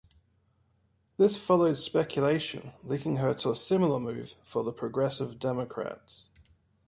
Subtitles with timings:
[1.17, 6.25] This followed speculation linking her to a similar move for the Progressive Democrats.